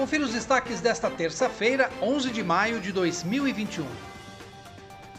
Confira 0.00 0.24
os 0.24 0.32
destaques 0.32 0.80
desta 0.80 1.10
terça-feira, 1.10 1.90
11 2.00 2.30
de 2.30 2.42
maio 2.42 2.80
de 2.80 2.90
2021. 2.90 3.86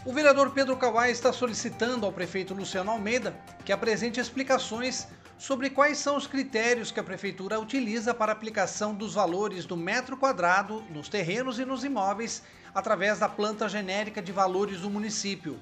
O 0.04 0.12
vereador 0.12 0.50
Pedro 0.50 0.76
Kawai 0.76 1.12
está 1.12 1.32
solicitando 1.32 2.04
ao 2.04 2.10
prefeito 2.10 2.52
Luciano 2.52 2.90
Almeida 2.90 3.32
que 3.64 3.72
apresente 3.72 4.18
explicações 4.18 5.06
sobre 5.38 5.70
quais 5.70 5.98
são 5.98 6.16
os 6.16 6.26
critérios 6.26 6.90
que 6.90 6.98
a 6.98 7.04
prefeitura 7.04 7.60
utiliza 7.60 8.12
para 8.12 8.32
aplicação 8.32 8.92
dos 8.92 9.14
valores 9.14 9.64
do 9.66 9.76
metro 9.76 10.16
quadrado 10.16 10.82
nos 10.90 11.08
terrenos 11.08 11.60
e 11.60 11.64
nos 11.64 11.84
imóveis 11.84 12.42
através 12.74 13.20
da 13.20 13.28
planta 13.28 13.68
genérica 13.68 14.20
de 14.20 14.32
valores 14.32 14.80
do 14.80 14.90
município. 14.90 15.60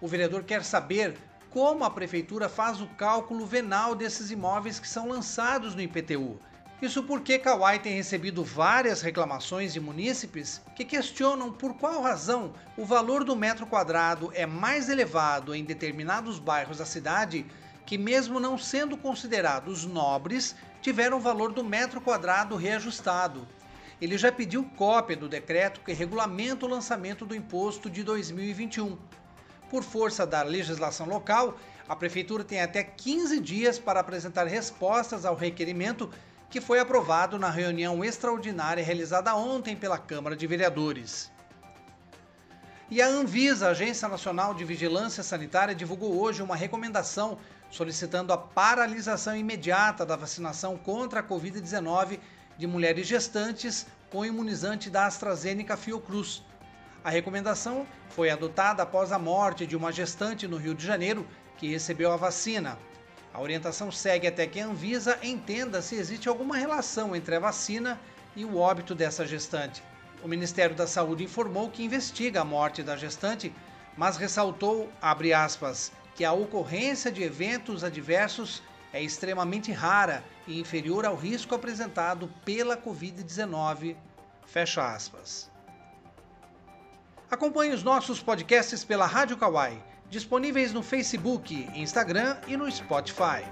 O 0.00 0.06
vereador 0.06 0.44
quer 0.44 0.62
saber 0.62 1.16
como 1.50 1.82
a 1.82 1.90
prefeitura 1.90 2.48
faz 2.48 2.80
o 2.80 2.86
cálculo 2.86 3.44
venal 3.44 3.96
desses 3.96 4.30
imóveis 4.30 4.78
que 4.78 4.88
são 4.88 5.08
lançados 5.08 5.74
no 5.74 5.82
IPTU. 5.82 6.40
Isso 6.82 7.02
porque 7.02 7.38
Kauai 7.38 7.78
tem 7.78 7.94
recebido 7.94 8.42
várias 8.42 9.02
reclamações 9.02 9.70
de 9.70 9.78
munícipes 9.78 10.62
que 10.74 10.82
questionam 10.82 11.52
por 11.52 11.74
qual 11.74 12.00
razão 12.00 12.54
o 12.74 12.86
valor 12.86 13.22
do 13.22 13.36
metro 13.36 13.66
quadrado 13.66 14.32
é 14.34 14.46
mais 14.46 14.88
elevado 14.88 15.54
em 15.54 15.62
determinados 15.62 16.38
bairros 16.38 16.78
da 16.78 16.86
cidade 16.86 17.44
que, 17.84 17.98
mesmo 17.98 18.40
não 18.40 18.56
sendo 18.56 18.96
considerados 18.96 19.84
nobres, 19.84 20.56
tiveram 20.80 21.18
o 21.18 21.20
valor 21.20 21.52
do 21.52 21.62
metro 21.62 22.00
quadrado 22.00 22.56
reajustado. 22.56 23.46
Ele 24.00 24.16
já 24.16 24.32
pediu 24.32 24.64
cópia 24.74 25.18
do 25.18 25.28
decreto 25.28 25.82
que 25.82 25.92
regulamenta 25.92 26.64
o 26.64 26.68
lançamento 26.68 27.26
do 27.26 27.34
imposto 27.34 27.90
de 27.90 28.02
2021. 28.02 28.96
Por 29.68 29.82
força 29.84 30.26
da 30.26 30.42
legislação 30.42 31.06
local, 31.06 31.58
a 31.86 31.94
Prefeitura 31.94 32.42
tem 32.42 32.62
até 32.62 32.82
15 32.82 33.38
dias 33.38 33.78
para 33.78 34.00
apresentar 34.00 34.46
respostas 34.46 35.26
ao 35.26 35.36
requerimento 35.36 36.08
que 36.50 36.60
foi 36.60 36.80
aprovado 36.80 37.38
na 37.38 37.48
reunião 37.48 38.04
extraordinária 38.04 38.84
realizada 38.84 39.34
ontem 39.36 39.76
pela 39.76 39.96
Câmara 39.96 40.34
de 40.34 40.46
Vereadores. 40.48 41.30
E 42.90 43.00
a 43.00 43.06
Anvisa, 43.06 43.68
Agência 43.68 44.08
Nacional 44.08 44.52
de 44.52 44.64
Vigilância 44.64 45.22
Sanitária, 45.22 45.76
divulgou 45.76 46.20
hoje 46.20 46.42
uma 46.42 46.56
recomendação 46.56 47.38
solicitando 47.70 48.32
a 48.32 48.36
paralisação 48.36 49.36
imediata 49.36 50.04
da 50.04 50.16
vacinação 50.16 50.76
contra 50.76 51.20
a 51.20 51.22
Covid-19 51.22 52.18
de 52.58 52.66
mulheres 52.66 53.06
gestantes 53.06 53.86
com 54.10 54.26
imunizante 54.26 54.90
da 54.90 55.06
AstraZeneca 55.06 55.76
Fiocruz. 55.76 56.42
A 57.04 57.10
recomendação 57.10 57.86
foi 58.08 58.28
adotada 58.28 58.82
após 58.82 59.12
a 59.12 59.18
morte 59.20 59.68
de 59.68 59.76
uma 59.76 59.92
gestante 59.92 60.48
no 60.48 60.56
Rio 60.56 60.74
de 60.74 60.84
Janeiro 60.84 61.24
que 61.56 61.68
recebeu 61.68 62.10
a 62.12 62.16
vacina. 62.16 62.76
A 63.32 63.40
orientação 63.40 63.92
segue 63.92 64.26
até 64.26 64.46
que 64.46 64.58
a 64.58 64.66
Anvisa 64.66 65.18
entenda 65.22 65.80
se 65.80 65.94
existe 65.94 66.28
alguma 66.28 66.56
relação 66.56 67.14
entre 67.14 67.36
a 67.36 67.40
vacina 67.40 68.00
e 68.34 68.44
o 68.44 68.58
óbito 68.58 68.94
dessa 68.94 69.24
gestante. 69.24 69.82
O 70.22 70.28
Ministério 70.28 70.74
da 70.74 70.86
Saúde 70.86 71.24
informou 71.24 71.70
que 71.70 71.84
investiga 71.84 72.40
a 72.40 72.44
morte 72.44 72.82
da 72.82 72.96
gestante, 72.96 73.54
mas 73.96 74.16
ressaltou, 74.16 74.90
aspas, 75.00 75.92
que 76.14 76.24
a 76.24 76.32
ocorrência 76.32 77.10
de 77.10 77.22
eventos 77.22 77.84
adversos 77.84 78.62
é 78.92 79.00
extremamente 79.00 79.70
rara 79.70 80.24
e 80.46 80.58
inferior 80.58 81.06
ao 81.06 81.14
risco 81.14 81.54
apresentado 81.54 82.28
pela 82.44 82.76
Covid-19. 82.76 83.96
Fecha 84.44 84.92
aspas. 84.92 85.48
Acompanhe 87.30 87.72
os 87.72 87.84
nossos 87.84 88.20
podcasts 88.20 88.84
pela 88.84 89.06
Rádio 89.06 89.36
Kawai 89.36 89.80
disponíveis 90.10 90.72
no 90.72 90.82
Facebook, 90.82 91.54
Instagram 91.74 92.36
e 92.48 92.56
no 92.56 92.66
Spotify. 92.66 93.44